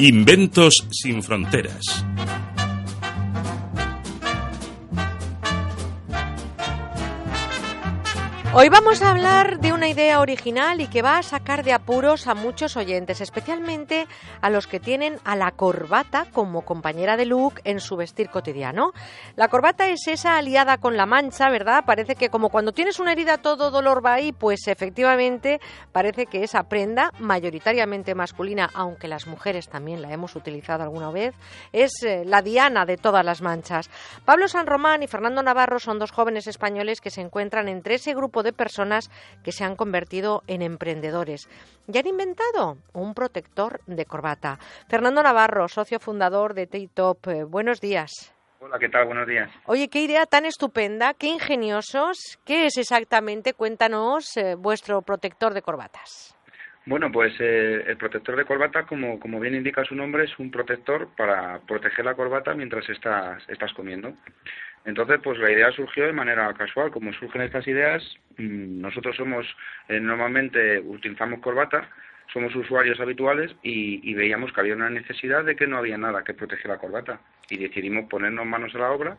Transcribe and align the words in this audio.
Inventos 0.00 0.74
sin 0.90 1.22
fronteras. 1.22 2.04
Hoy 8.56 8.68
vamos 8.68 9.02
a 9.02 9.10
hablar 9.10 9.58
de 9.58 9.72
una 9.72 9.88
idea 9.88 10.20
original 10.20 10.80
y 10.80 10.86
que 10.86 11.02
va 11.02 11.18
a 11.18 11.24
sacar 11.24 11.64
de 11.64 11.72
apuros 11.72 12.28
a 12.28 12.36
muchos 12.36 12.76
oyentes, 12.76 13.20
especialmente 13.20 14.06
a 14.40 14.48
los 14.48 14.68
que 14.68 14.78
tienen 14.78 15.18
a 15.24 15.34
la 15.34 15.50
corbata 15.50 16.28
como 16.32 16.62
compañera 16.64 17.16
de 17.16 17.26
look 17.26 17.54
en 17.64 17.80
su 17.80 17.96
vestir 17.96 18.30
cotidiano. 18.30 18.92
La 19.34 19.48
corbata 19.48 19.88
es 19.88 20.06
esa 20.06 20.36
aliada 20.36 20.78
con 20.78 20.96
la 20.96 21.04
mancha, 21.04 21.50
¿verdad? 21.50 21.82
Parece 21.84 22.14
que 22.14 22.28
como 22.28 22.48
cuando 22.48 22.70
tienes 22.70 23.00
una 23.00 23.10
herida 23.10 23.38
todo 23.38 23.72
dolor 23.72 24.06
va 24.06 24.14
ahí, 24.14 24.30
pues 24.30 24.68
efectivamente 24.68 25.60
parece 25.90 26.26
que 26.26 26.44
esa 26.44 26.62
prenda, 26.62 27.10
mayoritariamente 27.18 28.14
masculina, 28.14 28.70
aunque 28.72 29.08
las 29.08 29.26
mujeres 29.26 29.68
también 29.68 30.00
la 30.00 30.12
hemos 30.12 30.36
utilizado 30.36 30.84
alguna 30.84 31.10
vez, 31.10 31.34
es 31.72 31.90
eh, 32.04 32.22
la 32.24 32.40
diana 32.40 32.86
de 32.86 32.98
todas 32.98 33.24
las 33.24 33.42
manchas. 33.42 33.90
Pablo 34.24 34.46
San 34.46 34.68
Román 34.68 35.02
y 35.02 35.08
Fernando 35.08 35.42
Navarro 35.42 35.80
son 35.80 35.98
dos 35.98 36.12
jóvenes 36.12 36.46
españoles 36.46 37.00
que 37.00 37.10
se 37.10 37.20
encuentran 37.20 37.66
entre 37.66 37.96
ese 37.96 38.14
grupo 38.14 38.43
de 38.44 38.52
personas 38.52 39.10
que 39.42 39.50
se 39.50 39.64
han 39.64 39.74
convertido 39.74 40.42
en 40.46 40.62
emprendedores 40.62 41.48
y 41.92 41.98
han 41.98 42.06
inventado 42.06 42.78
un 42.92 43.14
protector 43.14 43.80
de 43.86 44.04
corbata. 44.06 44.58
Fernando 44.88 45.22
Navarro, 45.22 45.66
socio 45.68 45.98
fundador 45.98 46.54
de 46.54 46.66
T-Top, 46.66 47.26
eh, 47.28 47.44
buenos 47.44 47.80
días. 47.80 48.32
Hola, 48.60 48.78
¿qué 48.78 48.88
tal? 48.88 49.04
Buenos 49.04 49.26
días. 49.26 49.50
Oye, 49.66 49.88
qué 49.88 50.00
idea 50.00 50.24
tan 50.24 50.46
estupenda, 50.46 51.12
qué 51.12 51.26
ingeniosos. 51.26 52.38
¿Qué 52.46 52.66
es 52.66 52.78
exactamente? 52.78 53.52
Cuéntanos 53.52 54.36
eh, 54.36 54.54
vuestro 54.54 55.02
protector 55.02 55.52
de 55.52 55.60
corbatas. 55.60 56.33
Bueno, 56.86 57.10
pues 57.10 57.32
eh, 57.40 57.82
el 57.86 57.96
protector 57.96 58.36
de 58.36 58.44
corbata, 58.44 58.84
como, 58.84 59.18
como 59.18 59.40
bien 59.40 59.54
indica 59.54 59.84
su 59.84 59.94
nombre, 59.94 60.24
es 60.24 60.38
un 60.38 60.50
protector 60.50 61.08
para 61.16 61.60
proteger 61.60 62.04
la 62.04 62.14
corbata 62.14 62.54
mientras 62.54 62.86
estás, 62.90 63.42
estás 63.48 63.72
comiendo. 63.72 64.14
Entonces, 64.84 65.18
pues 65.22 65.38
la 65.38 65.50
idea 65.50 65.72
surgió 65.72 66.04
de 66.04 66.12
manera 66.12 66.52
casual. 66.52 66.90
Como 66.90 67.12
surgen 67.14 67.40
estas 67.40 67.66
ideas, 67.66 68.02
mm, 68.36 68.82
nosotros 68.82 69.16
somos, 69.16 69.46
eh, 69.88 69.98
normalmente 69.98 70.78
utilizamos 70.80 71.40
corbata, 71.40 71.88
somos 72.32 72.54
usuarios 72.54 73.00
habituales 73.00 73.56
y, 73.62 74.10
y 74.10 74.14
veíamos 74.14 74.52
que 74.52 74.60
había 74.60 74.74
una 74.74 74.90
necesidad 74.90 75.42
de 75.42 75.56
que 75.56 75.66
no 75.66 75.78
había 75.78 75.96
nada 75.96 76.22
que 76.22 76.34
proteger 76.34 76.66
la 76.66 76.78
corbata. 76.78 77.18
Y 77.48 77.56
decidimos 77.56 78.10
ponernos 78.10 78.44
manos 78.44 78.74
a 78.74 78.78
la 78.78 78.90
obra 78.90 79.16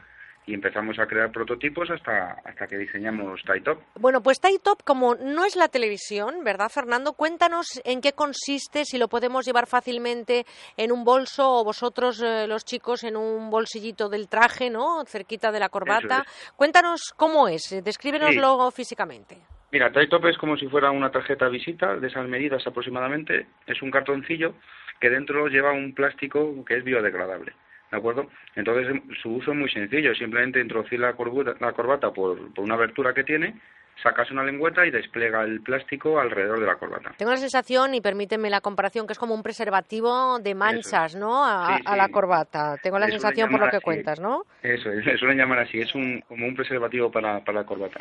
y 0.48 0.54
empezamos 0.54 1.00
a 1.00 1.08
crear 1.08 1.32
prototipos 1.32 1.90
hasta, 1.90 2.34
hasta 2.44 2.68
que 2.68 2.78
diseñamos 2.78 3.42
Top. 3.64 3.80
Bueno, 3.96 4.22
pues 4.22 4.40
Top, 4.64 4.84
como 4.84 5.16
no 5.16 5.46
es 5.46 5.56
la 5.56 5.68
televisión, 5.68 6.44
¿verdad, 6.44 6.70
Fernando? 6.70 7.14
Cuéntanos 7.14 7.82
en 7.84 8.02
qué 8.02 8.14
consiste, 8.14 8.86
si 8.86 8.98
lo 8.98 9.08
podemos 9.08 9.46
llevar 9.46 9.68
fácilmente 9.68 10.46
en 10.78 10.92
un 10.92 11.04
bolso 11.04 11.60
o 11.60 11.64
vosotros, 11.64 12.22
eh, 12.22 12.48
los 12.48 12.64
chicos, 12.64 13.04
en 13.04 13.18
un 13.18 13.50
bolsillito 13.50 14.10
del 14.10 14.28
traje, 14.28 14.70
¿no? 14.70 15.04
Cerquita 15.06 15.52
de 15.52 15.60
la 15.60 15.70
corbata. 15.70 16.26
Cuéntanos 16.56 17.14
cómo 17.16 17.48
es, 17.48 17.82
descríbenoslo 17.84 18.70
físicamente. 18.72 19.38
Mira, 19.72 19.92
Top 19.92 20.26
es 20.28 20.38
como 20.38 20.58
si 20.58 20.68
fuera 20.68 20.92
una 20.92 21.12
tarjeta 21.12 21.46
de 21.46 21.52
visita 21.52 21.96
de 21.96 22.08
esas 22.08 22.28
medidas 22.28 22.66
aproximadamente. 22.66 23.48
Es 23.66 23.82
un 23.82 23.92
cartoncillo 23.92 24.54
que 25.00 25.10
dentro 25.10 25.48
lleva 25.48 25.74
un 25.74 25.94
plástico 25.94 26.64
que 26.66 26.78
es 26.78 26.84
biodegradable. 26.84 27.54
¿De 27.96 28.00
acuerdo? 28.00 28.28
Entonces 28.58 29.02
su 29.22 29.36
uso 29.36 29.54
es 29.54 29.58
muy 29.58 29.70
sencillo, 29.70 30.14
simplemente 30.16 30.60
introducir 30.60 31.00
la 31.00 31.14
corbata, 31.14 31.56
la 31.62 31.72
corbata 31.72 32.12
por, 32.12 32.54
por 32.54 32.66
una 32.66 32.74
abertura 32.74 33.14
que 33.14 33.24
tiene 33.24 33.56
sacas 34.02 34.32
una 34.32 34.44
lengüeta 34.44 34.86
y 34.86 34.92
despliega 34.92 35.44
el 35.44 35.62
plástico 35.62 36.20
alrededor 36.20 36.60
de 36.60 36.66
la 36.66 36.76
corbata. 36.76 37.14
Tengo 37.18 37.32
la 37.32 37.38
sensación, 37.38 37.94
y 37.94 38.02
permíteme 38.02 38.50
la 38.50 38.62
comparación, 38.62 39.08
que 39.08 39.14
es 39.14 39.20
como 39.20 39.34
un 39.34 39.44
preservativo 39.44 40.40
de 40.40 40.56
manchas, 40.56 41.16
¿no? 41.16 41.46
A, 41.46 41.80
la 41.96 42.10
corbata. 42.10 42.78
Tengo 42.82 43.00
la 43.00 43.08
sensación 43.08 43.50
por 43.50 43.60
lo 43.60 43.70
que 43.70 43.80
cuentas, 43.80 44.20
¿no? 44.20 44.44
Eso, 44.62 44.90
se 45.04 45.18
suelen 45.18 45.38
llamar 45.38 45.60
así, 45.60 45.80
es 45.80 45.94
un, 45.96 46.22
como 46.28 46.46
un 46.46 46.56
preservativo 46.56 47.12
para, 47.12 47.44
para 47.44 47.62
la 47.62 47.66
corbata. 47.66 48.00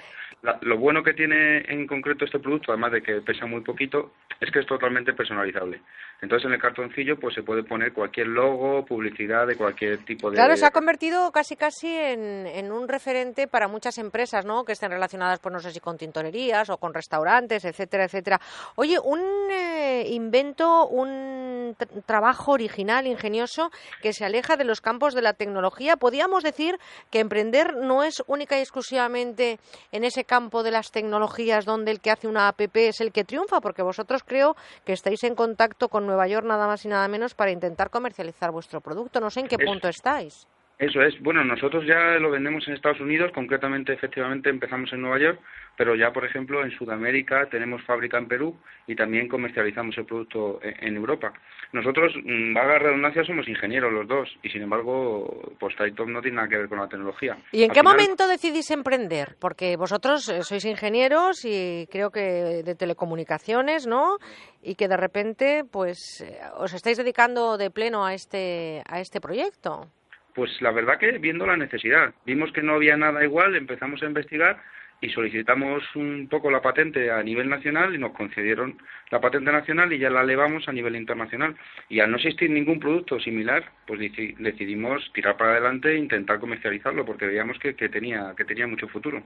lo 0.63 0.79
bueno 0.79 1.03
que 1.03 1.15
tiene 1.15 1.65
en 1.69 1.87
concreto 1.87 2.25
este 2.25 2.39
producto, 2.39 2.73
además 2.73 2.93
de 2.93 3.03
que 3.03 3.21
pesa 3.21 3.47
muy 3.47 3.61
poquito, 3.61 4.13
es 4.41 4.51
que 4.51 4.61
es 4.61 4.67
totalmente 4.67 5.13
personalizable. 5.13 5.81
Entonces 6.21 6.47
en 6.47 6.55
el 6.55 6.61
cartoncillo 6.61 7.19
pues 7.19 7.35
se 7.35 7.43
puede 7.43 7.65
poner 7.65 7.93
cualquier 7.93 8.29
logo, 8.29 8.85
publicidad 8.85 9.47
de 9.47 9.57
cualquier 9.57 9.99
tipo 10.05 10.31
de... 10.31 10.37
Claro, 10.37 10.57
se 10.57 10.65
ha 10.65 10.71
convertido 10.71 11.31
casi 11.33 11.57
casi 11.57 11.89
en, 11.89 12.47
en 12.47 12.73
un 12.73 12.89
referente 12.89 13.47
para 13.47 13.69
muchas 13.69 13.99
empresas, 13.99 14.47
¿no? 14.47 14.65
Que 14.65 14.73
estén 14.73 14.91
relacionadas, 14.91 15.41
pues 15.41 15.53
no 15.53 15.59
sé 15.59 15.71
si 15.71 15.81
con 15.85 15.99
tintorerías 15.99 16.71
o 16.71 16.79
con 16.79 16.95
restaurantes, 16.95 17.65
etcétera, 17.65 18.05
etcétera. 18.05 18.41
Oye, 18.75 18.99
un 18.99 19.21
eh, 19.51 20.07
invento, 20.11 20.89
un 20.89 21.77
trabajo 22.07 22.53
original, 22.53 23.07
ingenioso, 23.07 23.71
que 24.03 24.13
se 24.13 24.25
aleja 24.25 24.57
de 24.57 24.65
los 24.65 24.81
campos 24.81 25.15
de 25.15 25.23
la 25.23 25.35
tecnología. 25.35 25.97
Podríamos 25.97 26.43
decir 26.43 26.79
que 27.11 27.21
emprender 27.21 27.77
no 27.77 28.03
es 28.03 28.23
única 28.27 28.57
y 28.57 28.61
exclusivamente 28.61 29.59
en 29.93 30.05
ese 30.05 30.25
campo 30.25 30.63
de 30.63 30.71
las 30.71 30.91
tecnologías 30.91 31.65
donde 31.65 31.91
el 31.91 32.01
que 32.01 32.11
hace 32.11 32.27
una 32.27 32.49
app 32.49 32.61
es 32.75 33.01
el 33.01 33.13
que 33.13 33.25
triunfa, 33.25 33.61
porque 33.61 33.83
vosotros 33.83 34.23
creo 34.25 34.57
que 34.85 34.95
estáis 34.95 35.23
en 35.25 35.35
contacto 35.35 35.89
con 35.89 36.07
Nueva 36.07 36.27
York 36.27 36.47
nada 36.47 36.67
más 36.67 36.85
y 36.85 36.89
nada 36.89 37.07
menos 37.09 37.35
para 37.35 37.51
intentar 37.51 37.91
comercializar 37.91 38.51
vuestro 38.51 38.81
producto. 38.81 39.21
No 39.21 39.31
sé 39.31 39.41
en 39.41 39.49
qué 39.49 39.59
punto 39.59 39.89
estáis. 39.89 40.47
Eso 40.79 41.01
es. 41.03 41.21
Bueno, 41.21 41.45
nosotros 41.45 41.87
ya 41.87 42.19
lo 42.19 42.31
vendemos 42.31 42.67
en 42.67 42.75
Estados 42.75 43.01
Unidos, 43.01 43.31
concretamente, 43.33 43.93
efectivamente, 43.93 44.51
empezamos 44.51 44.93
en 44.93 45.03
Nueva 45.03 45.21
York, 45.21 45.41
pero 45.77 45.95
ya, 45.95 46.13
por 46.13 46.25
ejemplo, 46.25 46.65
en 46.65 46.73
Sudamérica 46.73 47.49
tenemos 47.49 47.83
fábrica 47.85 48.19
en 48.19 48.27
Perú 48.27 48.57
y 48.89 48.97
también 48.97 49.29
comercializamos 49.29 49.97
el 49.99 50.05
producto 50.05 50.61
e, 50.63 50.75
en 50.81 50.97
Europa. 50.97 51.33
Nosotros, 51.73 52.13
mm, 52.17 52.55
vaga 52.55 52.81
redundancia, 52.81 53.25
somos 53.25 53.47
ingenieros 53.47 53.93
los 53.93 54.09
dos 54.09 54.29
y, 54.43 54.49
sin 54.51 54.63
embargo, 54.63 55.55
pues 55.61 55.77
Taitop 55.77 56.09
no 56.09 56.21
tiene 56.21 56.37
nada 56.37 56.49
que 56.49 56.59
ver 56.59 56.69
con 56.69 56.79
la 56.79 56.89
tecnología. 56.89 57.39
¿Y 57.53 57.63
en 57.63 57.71
qué 57.71 57.83
momento 57.85 58.27
decidís 58.27 58.71
emprender? 58.73 59.37
Porque 59.39 59.77
vosotros 59.77 60.29
eh, 60.29 60.43
sois 60.43 60.65
ingenieros 60.65 61.45
y 61.45 61.87
creo 61.91 62.11
que 62.11 62.63
de 62.65 62.75
telecomunicaciones, 62.75 63.87
¿no? 63.87 64.19
Y 64.61 64.75
que 64.75 64.89
de 64.89 64.97
repente, 64.97 65.63
pues, 65.71 66.21
eh, 66.21 66.41
os 66.57 66.75
estáis 66.75 66.97
dedicando 66.97 67.57
de 67.59 67.71
pleno 67.71 68.05
a 68.05 68.13
este, 68.13 68.83
a 68.87 69.01
este 69.01 69.21
proyecto. 69.21 69.89
Pues 70.35 70.61
la 70.61 70.73
verdad 70.73 70.99
que 70.99 71.19
viendo 71.19 71.47
la 71.47 71.57
necesidad, 71.57 72.13
vimos 72.27 72.53
que 72.53 72.63
no 72.63 72.75
había 72.75 72.97
nada 72.97 73.23
igual, 73.23 73.55
empezamos 73.55 74.03
a 74.03 74.07
investigar 74.07 74.61
y 75.01 75.11
solicitamos 75.11 75.83
un 75.97 76.29
poco 76.31 76.51
la 76.51 76.63
patente 76.63 77.11
a 77.11 77.23
nivel 77.23 77.49
nacional 77.49 77.95
y 77.95 77.99
nos 77.99 78.13
concedieron 78.13 78.79
la 79.11 79.21
patente 79.21 79.53
nacional 79.53 79.93
y 79.93 79.99
ya 79.99 80.09
la 80.09 80.23
elevamos 80.23 80.67
a 80.67 80.73
nivel 80.73 80.97
internacional. 80.97 81.55
Y 81.89 82.01
al 82.01 82.11
no 82.11 82.17
existir 82.17 82.51
ningún 82.51 82.81
producto 82.81 83.21
similar, 83.21 83.71
pues 83.87 84.01
decidimos 84.01 85.03
tirar 85.13 85.37
para 85.37 85.53
adelante 85.53 85.91
e 85.91 85.99
intentar 85.99 86.41
comercializarlo 86.41 87.05
porque 87.05 87.27
veíamos 87.27 87.59
que, 87.59 87.75
tenía, 87.75 88.35
que 88.37 88.45
tenía 88.45 88.67
mucho 88.67 88.89
futuro. 88.89 89.23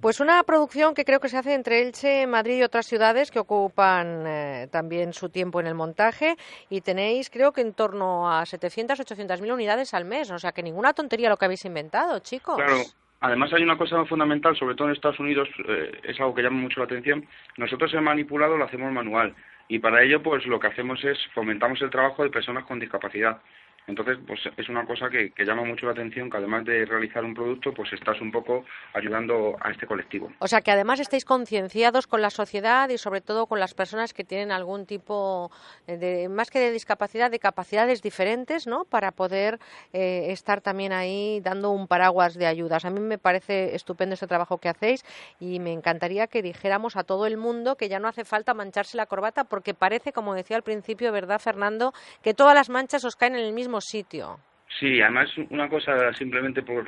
Pues 0.00 0.20
una 0.20 0.42
producción 0.44 0.94
que 0.94 1.04
creo 1.04 1.18
que 1.18 1.28
se 1.28 1.38
hace 1.38 1.54
entre 1.54 1.82
Elche, 1.82 2.26
Madrid 2.26 2.58
y 2.58 2.62
otras 2.62 2.86
ciudades 2.86 3.30
que 3.30 3.40
ocupan 3.40 4.24
eh, 4.26 4.68
también 4.70 5.12
su 5.12 5.28
tiempo 5.28 5.60
en 5.60 5.66
el 5.66 5.74
montaje 5.74 6.36
y 6.70 6.82
tenéis 6.82 7.30
creo 7.30 7.52
que 7.52 7.62
en 7.62 7.74
torno 7.74 8.30
a 8.30 8.46
700, 8.46 9.00
800 9.00 9.40
mil 9.40 9.52
unidades 9.52 9.92
al 9.92 10.04
mes. 10.04 10.30
O 10.30 10.38
sea 10.38 10.52
que 10.52 10.62
ninguna 10.62 10.92
tontería 10.92 11.28
lo 11.28 11.36
que 11.36 11.46
habéis 11.46 11.64
inventado, 11.64 12.20
chicos. 12.20 12.56
Claro. 12.56 12.76
Además 13.20 13.52
hay 13.52 13.62
una 13.62 13.78
cosa 13.78 14.04
fundamental, 14.04 14.56
sobre 14.56 14.74
todo 14.74 14.88
en 14.88 14.94
Estados 14.94 15.18
Unidos, 15.18 15.48
eh, 15.68 16.00
es 16.04 16.20
algo 16.20 16.34
que 16.34 16.42
llama 16.42 16.60
mucho 16.60 16.80
la 16.80 16.86
atención. 16.86 17.26
Nosotros 17.56 17.92
el 17.94 18.02
manipulado 18.02 18.56
lo 18.56 18.64
hacemos 18.64 18.92
manual 18.92 19.34
y 19.68 19.78
para 19.78 20.02
ello 20.02 20.22
pues 20.22 20.46
lo 20.46 20.60
que 20.60 20.68
hacemos 20.68 21.02
es 21.04 21.18
fomentamos 21.34 21.80
el 21.82 21.90
trabajo 21.90 22.22
de 22.22 22.30
personas 22.30 22.64
con 22.64 22.78
discapacidad. 22.78 23.40
Entonces, 23.86 24.18
pues 24.26 24.40
es 24.56 24.68
una 24.68 24.84
cosa 24.84 25.08
que, 25.08 25.32
llama 25.44 25.64
mucho 25.64 25.86
la 25.86 25.92
atención, 25.92 26.28
que 26.28 26.36
además 26.38 26.64
de 26.64 26.84
realizar 26.84 27.24
un 27.24 27.34
producto, 27.34 27.72
pues 27.72 27.92
estás 27.92 28.20
un 28.20 28.32
poco 28.32 28.64
ayudando 28.94 29.56
a 29.60 29.70
este 29.70 29.86
colectivo. 29.86 30.32
O 30.40 30.48
sea, 30.48 30.60
que 30.60 30.72
además 30.72 30.98
estáis 30.98 31.24
concienciados 31.24 32.06
con 32.06 32.20
la 32.20 32.30
sociedad 32.30 32.88
y 32.88 32.98
sobre 32.98 33.20
todo 33.20 33.46
con 33.46 33.60
las 33.60 33.74
personas 33.74 34.12
que 34.12 34.24
tienen 34.24 34.50
algún 34.50 34.86
tipo 34.86 35.52
de, 35.86 36.28
más 36.28 36.50
que 36.50 36.58
de 36.58 36.72
discapacidad, 36.72 37.30
de 37.30 37.38
capacidades 37.38 38.02
diferentes, 38.02 38.66
¿no? 38.66 38.84
Para 38.84 39.12
poder 39.12 39.60
eh, 39.92 40.26
estar 40.30 40.60
también 40.60 40.92
ahí 40.92 41.40
dando 41.40 41.70
un 41.70 41.86
paraguas 41.86 42.34
de 42.34 42.46
ayudas. 42.46 42.84
A 42.84 42.90
mí 42.90 42.98
me 43.00 43.18
parece 43.18 43.76
estupendo 43.76 44.14
este 44.14 44.26
trabajo 44.26 44.58
que 44.58 44.68
hacéis 44.68 45.04
y 45.38 45.60
me 45.60 45.72
encantaría 45.72 46.26
que 46.26 46.42
dijéramos 46.42 46.96
a 46.96 47.04
todo 47.04 47.26
el 47.26 47.36
mundo 47.36 47.76
que 47.76 47.88
ya 47.88 48.00
no 48.00 48.08
hace 48.08 48.24
falta 48.24 48.52
mancharse 48.54 48.96
la 48.96 49.06
corbata 49.06 49.44
porque 49.44 49.74
parece, 49.74 50.12
como 50.12 50.34
decía 50.34 50.56
al 50.56 50.62
principio, 50.62 51.12
¿verdad, 51.12 51.38
Fernando?, 51.38 51.92
que 52.22 52.34
todas 52.34 52.54
las 52.54 52.68
manchas 52.68 53.04
os 53.04 53.14
caen 53.14 53.36
en 53.36 53.44
el 53.44 53.52
mismo 53.52 53.75
sitio. 53.80 54.38
Sí, 54.80 55.00
además 55.00 55.30
una 55.50 55.68
cosa 55.68 56.12
simplemente 56.14 56.62
por, 56.62 56.86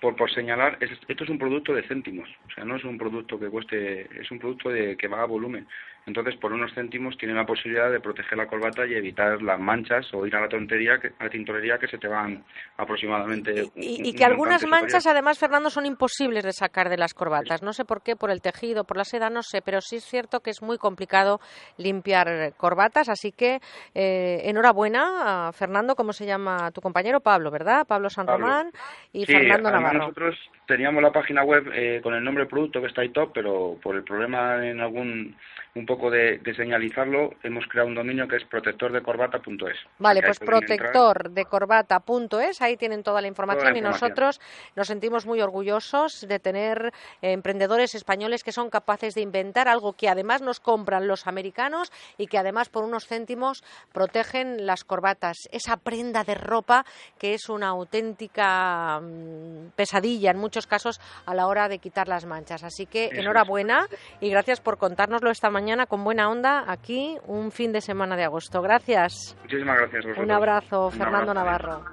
por, 0.00 0.16
por 0.16 0.30
señalar, 0.32 0.76
esto 0.80 1.24
es 1.24 1.30
un 1.30 1.38
producto 1.38 1.72
de 1.72 1.86
céntimos, 1.86 2.28
o 2.46 2.50
sea, 2.54 2.64
no 2.64 2.76
es 2.76 2.84
un 2.84 2.98
producto 2.98 3.38
que 3.38 3.48
cueste, 3.48 4.08
es 4.20 4.30
un 4.30 4.38
producto 4.38 4.68
de, 4.68 4.96
que 4.96 5.08
va 5.08 5.22
a 5.22 5.26
volumen. 5.26 5.66
Entonces, 6.06 6.36
por 6.36 6.52
unos 6.52 6.72
céntimos 6.74 7.16
tiene 7.18 7.34
la 7.34 7.44
posibilidad 7.44 7.90
de 7.90 8.00
proteger 8.00 8.36
la 8.36 8.46
corbata 8.46 8.86
y 8.86 8.94
evitar 8.94 9.40
las 9.42 9.60
manchas 9.60 10.12
o 10.14 10.26
ir 10.26 10.34
a 10.34 10.40
la 10.40 10.48
tontería, 10.48 10.98
que, 10.98 11.08
a 11.18 11.24
la 11.24 11.30
tintorería 11.30 11.78
que 11.78 11.88
se 11.88 11.98
te 11.98 12.08
van 12.08 12.44
aproximadamente. 12.76 13.70
Y, 13.76 14.12
que 14.14 14.24
algunas 14.24 14.66
manchas, 14.66 15.06
además, 15.06 15.38
Fernando, 15.38 15.70
son 15.70 15.86
imposibles 15.86 16.44
de 16.44 16.52
sacar 16.52 16.88
de 16.88 16.96
las 16.96 17.14
corbatas. 17.14 17.62
No 17.62 17.72
sé 17.72 17.84
por 17.84 18.02
qué, 18.02 18.16
por 18.16 18.30
el 18.30 18.40
tejido, 18.40 18.84
por 18.84 18.96
la 18.96 19.04
seda, 19.04 19.30
no 19.30 19.42
sé, 19.42 19.62
pero 19.62 19.80
sí 19.80 19.96
es 19.96 20.04
cierto 20.04 20.40
que 20.40 20.50
es 20.50 20.62
muy 20.62 20.78
complicado 20.78 21.38
limpiar 21.76 22.54
corbatas. 22.56 23.08
Así 23.08 23.32
que 23.32 23.60
eh, 23.94 24.40
enhorabuena, 24.44 25.52
Fernando, 25.52 25.94
¿cómo 25.94 26.12
se 26.12 26.26
llama 26.26 26.70
tu 26.72 26.80
compañero? 26.80 27.20
Pablo, 27.20 27.50
¿verdad? 27.50 27.86
Pablo 27.86 28.10
San 28.10 28.26
Román 28.26 28.70
y 29.12 29.26
Fernando 29.26 29.70
Navarro. 29.70 29.98
Nosotros 29.98 30.36
teníamos 30.66 31.02
la 31.02 31.12
página 31.12 31.42
web 31.44 31.70
eh, 31.74 32.00
con 32.02 32.14
el 32.14 32.24
nombre 32.24 32.46
producto 32.46 32.80
que 32.80 32.86
está 32.86 33.02
ahí 33.02 33.10
top, 33.10 33.32
pero 33.34 33.76
por 33.82 33.96
el 33.96 34.04
problema 34.04 34.66
en 34.66 34.80
algún 34.80 35.36
un 35.74 35.84
poco 35.86 36.10
de, 36.10 36.40
señalizarlo, 36.56 37.30
hemos 37.44 37.64
creado 37.66 37.88
un 37.88 37.94
dominio 37.94 38.26
que 38.26 38.34
es 38.36 38.44
protectordecorbata.es. 38.44 39.76
Vale, 39.98 40.20
pues 40.20 40.40
protectordecorbata.es, 40.40 42.60
ahí 42.60 42.76
tienen 42.76 43.04
toda 43.04 43.20
la, 43.20 43.28
información 43.28 43.76
y 43.76 43.80
nosotros 43.80 44.40
nos 44.74 44.88
sentimos 44.88 45.26
muy 45.26 45.40
orgullosos 45.40 46.26
de 46.26 46.40
tener 46.40 46.92
eh, 47.22 47.30
emprendedores 47.32 47.94
españoles 47.94 48.42
que 48.42 48.50
son 48.50 48.68
capaces 48.68 49.14
de 49.14 49.20
inventar 49.20 49.68
algo 49.68 49.92
que 49.92 50.08
además 50.08 50.42
nos 50.42 50.58
compran 50.58 51.06
los 51.06 51.28
americanos 51.28 51.92
y 52.18 52.26
que 52.26 52.38
además 52.38 52.68
por 52.68 52.82
unos 52.82 53.06
céntimos 53.06 53.62
protegen 53.92 54.66
las 54.66 54.82
corbatas, 54.82 55.36
esa 55.52 55.76
prenda 55.76 56.24
de 56.24 56.34
ropa 56.34 56.84
que 57.18 57.34
es 57.34 57.48
una 57.48 57.68
auténtica 57.68 58.98
mm, 59.00 59.68
pesadilla 59.76 60.32
en 60.32 60.38
muchos 60.38 60.66
casos 60.66 61.00
a 61.26 61.34
la 61.34 61.46
hora 61.46 61.68
de 61.68 61.78
quitar 61.78 62.08
las 62.08 62.26
manchas. 62.26 62.64
Así 62.64 62.86
que 62.86 63.10
enhorabuena 63.12 63.86
y 64.20 64.30
gracias 64.30 64.60
por 64.60 64.76
contárnoslo 64.76 65.30
esta 65.30 65.48
mañana 65.48 65.59
mañana 65.60 65.84
con 65.84 66.04
buena 66.04 66.30
onda 66.30 66.64
aquí 66.66 67.18
un 67.26 67.52
fin 67.52 67.70
de 67.70 67.82
semana 67.82 68.16
de 68.16 68.24
agosto. 68.24 68.62
Gracias. 68.62 69.36
Muchísimas 69.42 69.78
gracias. 69.78 70.16
Un 70.16 70.30
abrazo, 70.30 70.90
Fernando 70.90 71.34
Navarro. 71.34 71.84